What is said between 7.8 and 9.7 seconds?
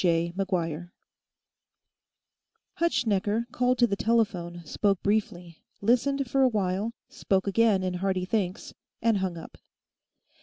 in hearty thanks, and hung up.